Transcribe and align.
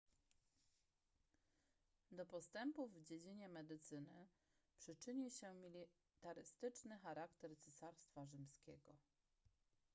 do 2.11 2.25
postępów 2.25 2.93
w 2.93 3.03
dziedzinie 3.03 3.49
medycyny 3.49 4.27
przyczynił 4.77 5.29
się 5.29 5.53
militarystyczny 5.53 6.99
charakter 6.99 7.57
cesarstwa 7.57 8.25
rzymskiego 8.25 8.95